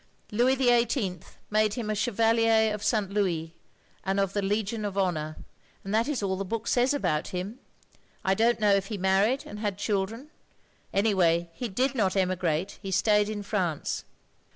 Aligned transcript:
Lotiis 0.31 0.57
XVIII 0.91 1.19
made 1.51 1.75
him 1.75 1.91
a 1.91 1.93
Chevalier 1.93 2.73
of 2.73 2.83
St. 2.83 3.11
Louis 3.11 3.53
and 4.03 4.19
of 4.19 4.33
the 4.33 4.41
Legion 4.41 4.83
of 4.83 4.97
Honour; 4.97 5.37
and 5.83 5.93
that 5.93 6.07
is 6.07 6.23
all 6.23 6.35
the 6.37 6.43
book 6.43 6.65
says 6.67 6.91
about 6.91 7.27
him. 7.27 7.59
I 8.25 8.33
don't 8.33 8.59
know 8.59 8.73
if 8.73 8.87
he 8.87 8.97
married 8.97 9.43
and 9.45 9.59
had 9.59 9.77
children. 9.77 10.31
An3rway 10.91 11.49
he 11.53 11.67
did 11.69 11.93
not 11.93 12.15
emigrate, 12.15 12.79
he 12.81 12.89
stayed 12.89 13.29
in 13.29 13.43
France." 13.43 14.03